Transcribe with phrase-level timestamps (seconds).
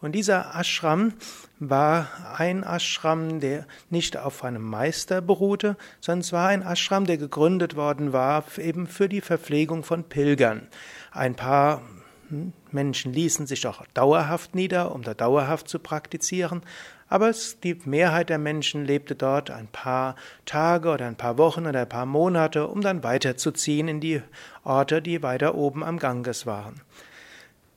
[0.00, 1.12] Und dieser Ashram
[1.60, 7.18] war ein Ashram, der nicht auf einem Meister beruhte, sondern es war ein Ashram, der
[7.18, 10.66] gegründet worden war, eben für die Verpflegung von Pilgern.
[11.12, 11.82] Ein paar
[12.30, 16.62] hm, Menschen ließen sich auch dauerhaft nieder, um da dauerhaft zu praktizieren,
[17.10, 20.14] aber die Mehrheit der Menschen lebte dort ein paar
[20.46, 24.22] Tage oder ein paar Wochen oder ein paar Monate, um dann weiterzuziehen in die
[24.64, 26.80] Orte, die weiter oben am Ganges waren.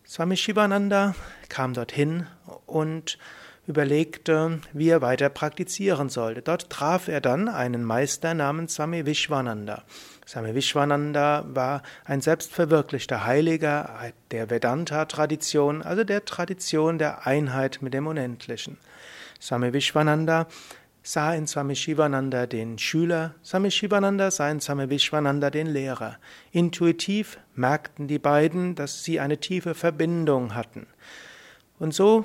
[0.08, 1.16] Swami Shivananda
[1.50, 2.28] kam dorthin
[2.68, 3.18] und
[3.66, 6.44] überlegte, wie er weiter praktizieren sollte.
[6.44, 9.84] Dort traf er dann einen Meister namens Swami Vishwananda.
[10.28, 18.06] Swami Vishwananda war ein selbstverwirklichter Heiliger der Vedanta-Tradition, also der Tradition der Einheit mit dem
[18.06, 18.78] Unendlichen.
[19.44, 20.48] Swami Vishwananda
[21.04, 26.16] sah in Swami Shivananda den Schüler, Swami Shivananda sah in Swami Vishwananda den Lehrer.
[26.54, 30.88] Intuitiv merkten die beiden, dass sie eine tiefe Verbindung hatten.
[31.78, 32.24] Und so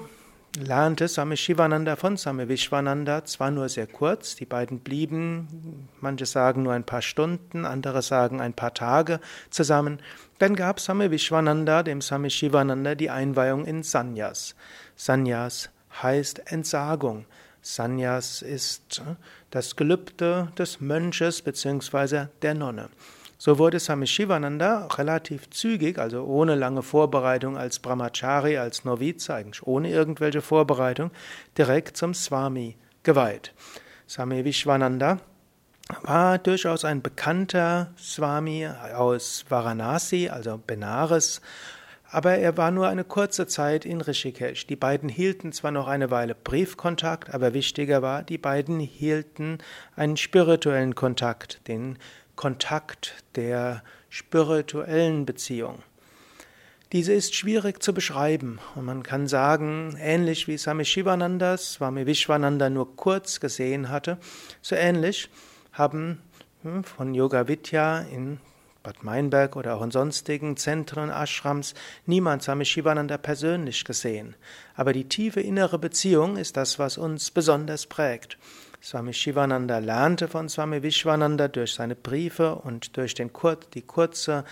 [0.57, 6.63] lernte Swami Shivananda von Swami Vishwananda, zwar nur sehr kurz, die beiden blieben, manche sagen
[6.63, 9.19] nur ein paar Stunden, andere sagen ein paar Tage
[9.51, 9.99] zusammen.
[10.39, 14.55] Dann gab Swami Vishwananda dem Swami Shivananda die Einweihung in Sanyas.
[14.95, 15.71] Sanyas
[16.03, 17.27] heißt Entsagung.
[17.63, 19.15] Sannyas ist äh,
[19.51, 22.27] das Gelübde des Mönches bzw.
[22.43, 22.89] der Nonne.
[23.41, 29.65] So wurde Swami Shivananda relativ zügig, also ohne lange Vorbereitung als Brahmachari, als Novize, eigentlich
[29.65, 31.13] ohne irgendwelche Vorbereitung,
[31.57, 33.55] direkt zum Swami geweiht.
[34.09, 35.19] Swami Vishwananda
[36.03, 41.41] war durchaus ein bekannter Swami aus Varanasi, also Benares,
[42.11, 44.67] aber er war nur eine kurze Zeit in Rishikesh.
[44.67, 49.59] Die beiden hielten zwar noch eine Weile Briefkontakt, aber wichtiger war, die beiden hielten
[49.95, 51.99] einen spirituellen Kontakt, den
[52.35, 55.83] Kontakt der spirituellen Beziehung.
[56.93, 62.71] Diese ist schwierig zu beschreiben und man kann sagen, ähnlich wie Swami Shivananda Swami Vishwananda
[62.71, 64.17] nur kurz gesehen hatte,
[64.63, 65.29] so ähnlich
[65.73, 66.23] haben
[66.63, 68.41] hm, von Yoga Vidya in
[68.89, 71.75] Bad Meinberg oder auch in sonstigen Zentren, Ashrams,
[72.07, 74.35] niemand Swami Shivananda persönlich gesehen.
[74.77, 78.39] Aber die tiefe innere Beziehung ist das, was uns besonders prägt.
[78.83, 84.45] Swami Shivananda lernte von Swami Vishwananda durch seine Briefe und durch den Kur die kurze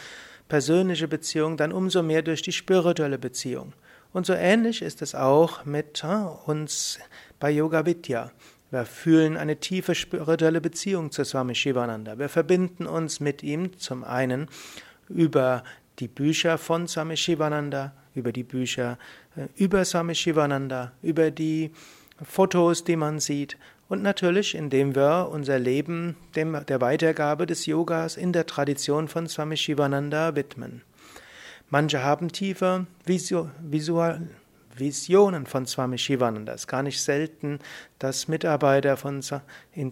[0.49, 3.73] persönliche Beziehung, dann umso mehr durch die spirituelle Beziehung.
[4.13, 6.05] Und so ähnlich ist es auch mit
[6.45, 6.99] uns
[7.41, 8.33] bei Yoga Vidya.
[8.71, 12.19] Wir fühlen eine tiefe spirituelle Beziehung zu Swami Shivananda.
[12.19, 14.49] Wir verbinden uns mit ihm zum einen
[15.09, 15.63] über
[15.99, 18.99] die Bücher von Swami Shivananda, über die Bücher
[19.37, 21.71] äh, über Swami Shivananda, über die
[22.23, 23.57] Fotos, die man sieht
[23.89, 29.29] und natürlich, indem wir unser Leben dem, der Weitergabe des Yogas in der Tradition von
[29.29, 30.83] Swami Shivananda widmen.
[31.69, 34.21] Manche haben tiefe Visual
[34.79, 36.53] Visionen von Swami Shivananda.
[36.53, 37.59] Es ist gar nicht selten,
[37.99, 39.21] dass Mitarbeiter von,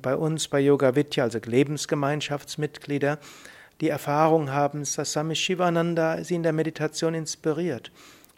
[0.02, 3.18] bei uns bei Yoga Vidya, also Lebensgemeinschaftsmitglieder,
[3.80, 7.90] die Erfahrung haben, dass Swami Shivananda sie in der Meditation inspiriert.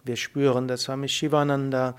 [0.04, 1.96] Wir spüren, dass Swami Shivananda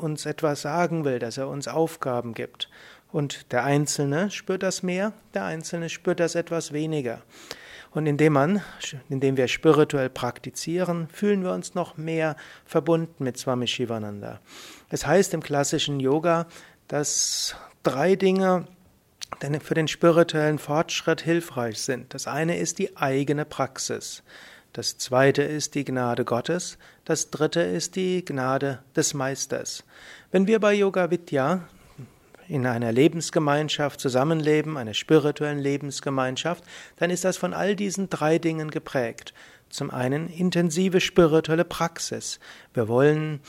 [0.00, 2.68] uns etwas sagen will, dass er uns Aufgaben gibt.
[3.12, 7.22] Und der Einzelne spürt das mehr, der Einzelne spürt das etwas weniger.
[7.94, 8.60] Und indem man,
[9.08, 12.36] indem wir spirituell praktizieren, fühlen wir uns noch mehr
[12.66, 14.40] verbunden mit Swami Shivananda.
[14.90, 16.46] Es heißt im klassischen Yoga,
[16.88, 17.54] dass
[17.84, 18.66] drei Dinge
[19.62, 22.14] für den spirituellen Fortschritt hilfreich sind.
[22.14, 24.24] Das eine ist die eigene Praxis.
[24.72, 26.78] Das zweite ist die Gnade Gottes.
[27.04, 29.84] Das dritte ist die Gnade des Meisters.
[30.32, 31.68] Wenn wir bei Yoga Vidya
[32.48, 36.64] in einer Lebensgemeinschaft zusammenleben, einer spirituellen Lebensgemeinschaft,
[36.96, 39.34] dann ist das von all diesen drei Dingen geprägt.
[39.70, 42.38] Zum einen intensive spirituelle Praxis.
[42.74, 43.40] Wir wollen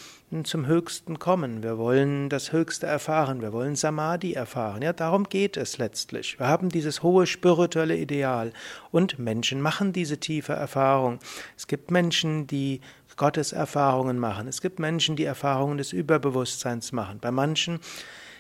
[0.44, 1.62] zum Höchsten kommen.
[1.62, 3.42] Wir wollen das Höchste erfahren.
[3.42, 4.82] Wir wollen Samadhi erfahren.
[4.82, 6.40] Ja, darum geht es letztlich.
[6.40, 8.54] Wir haben dieses hohe spirituelle Ideal
[8.92, 11.20] und Menschen machen diese tiefe Erfahrung.
[11.56, 12.82] Es gibt Menschen, die
[13.18, 14.48] Gottes Erfahrungen machen.
[14.48, 17.20] Es gibt Menschen, die Erfahrungen des Überbewusstseins machen.
[17.20, 17.80] Bei manchen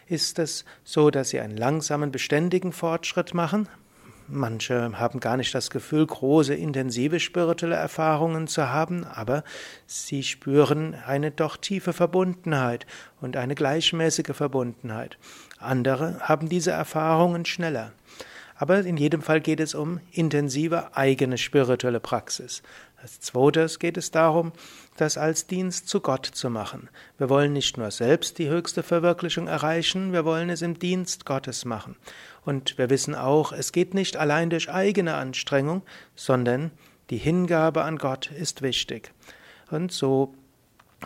[0.07, 3.67] ist es so, dass sie einen langsamen, beständigen Fortschritt machen.
[4.27, 9.43] Manche haben gar nicht das Gefühl, große, intensive spirituelle Erfahrungen zu haben, aber
[9.85, 12.87] sie spüren eine doch tiefe Verbundenheit
[13.21, 15.19] und eine gleichmäßige Verbundenheit.
[15.59, 17.91] Andere haben diese Erfahrungen schneller.
[18.57, 22.63] Aber in jedem Fall geht es um intensive eigene spirituelle Praxis.
[23.01, 24.53] Als zweites geht es darum,
[24.97, 26.89] das als Dienst zu Gott zu machen.
[27.17, 31.65] Wir wollen nicht nur selbst die höchste Verwirklichung erreichen, wir wollen es im Dienst Gottes
[31.65, 31.97] machen.
[32.45, 35.83] Und wir wissen auch, es geht nicht allein durch eigene Anstrengung,
[36.15, 36.71] sondern
[37.09, 39.11] die Hingabe an Gott ist wichtig.
[39.69, 40.33] Und so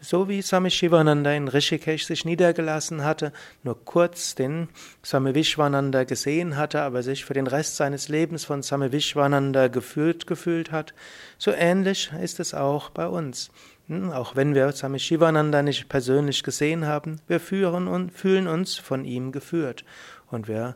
[0.00, 4.68] So wie Swami Shivananda in Rishikesh sich niedergelassen hatte, nur kurz den
[5.02, 10.26] Swami Vishwananda gesehen hatte, aber sich für den Rest seines Lebens von Swami Vishwananda gefühlt
[10.26, 10.92] gefühlt hat,
[11.38, 13.50] so ähnlich ist es auch bei uns.
[13.88, 18.76] Hm, auch wenn wir Swami Shivananda nicht persönlich gesehen haben, wir führen und fühlen uns
[18.76, 19.84] von ihm geführt
[20.30, 20.74] und wir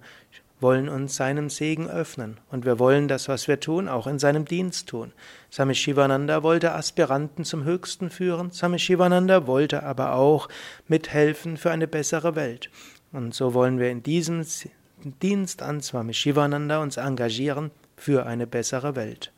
[0.61, 4.45] wollen uns seinem Segen öffnen und wir wollen das, was wir tun, auch in seinem
[4.45, 5.13] Dienst tun.
[5.51, 10.49] Swami Shivananda wollte Aspiranten zum Höchsten führen, Swami Shivananda wollte aber auch
[10.89, 12.71] mithelfen für eine bessere Welt.
[13.13, 14.45] Und so wollen wir in diesem
[15.23, 19.33] Dienst an Swami Shivananda uns engagieren für eine bessere Welt.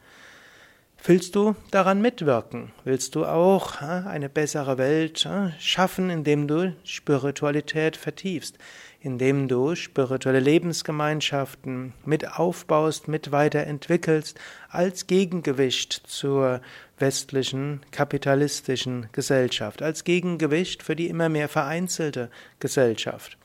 [1.04, 2.72] Willst du daran mitwirken?
[2.84, 5.26] Willst du auch eine bessere Welt
[5.58, 8.58] schaffen, indem du Spiritualität vertiefst,
[9.00, 14.38] indem du spirituelle Lebensgemeinschaften mit aufbaust, mit weiterentwickelst,
[14.68, 16.60] als Gegengewicht zur
[16.98, 23.38] westlichen kapitalistischen Gesellschaft, als Gegengewicht für die immer mehr vereinzelte Gesellschaft?